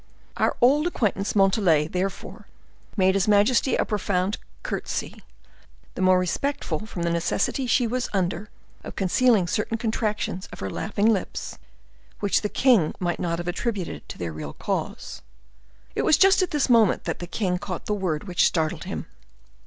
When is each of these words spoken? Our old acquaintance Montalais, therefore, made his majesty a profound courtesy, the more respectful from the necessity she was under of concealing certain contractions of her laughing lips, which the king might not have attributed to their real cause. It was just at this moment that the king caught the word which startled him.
Our 0.35 0.57
old 0.61 0.87
acquaintance 0.87 1.35
Montalais, 1.35 1.87
therefore, 1.87 2.47
made 2.97 3.13
his 3.13 3.27
majesty 3.27 3.75
a 3.75 3.85
profound 3.85 4.39
courtesy, 4.63 5.21
the 5.93 6.01
more 6.01 6.17
respectful 6.17 6.87
from 6.87 7.03
the 7.03 7.11
necessity 7.11 7.67
she 7.67 7.85
was 7.85 8.09
under 8.11 8.49
of 8.83 8.95
concealing 8.95 9.45
certain 9.45 9.77
contractions 9.77 10.49
of 10.51 10.59
her 10.61 10.71
laughing 10.71 11.05
lips, 11.13 11.59
which 12.19 12.41
the 12.41 12.49
king 12.49 12.95
might 12.99 13.19
not 13.19 13.37
have 13.37 13.47
attributed 13.47 14.09
to 14.09 14.17
their 14.17 14.33
real 14.33 14.53
cause. 14.53 15.21
It 15.93 16.01
was 16.01 16.17
just 16.17 16.41
at 16.41 16.49
this 16.49 16.67
moment 16.67 17.03
that 17.03 17.19
the 17.19 17.27
king 17.27 17.59
caught 17.59 17.85
the 17.85 17.93
word 17.93 18.23
which 18.23 18.47
startled 18.47 18.85
him. 18.85 19.05